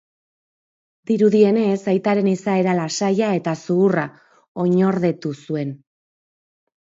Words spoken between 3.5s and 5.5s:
zuhurra oinordetu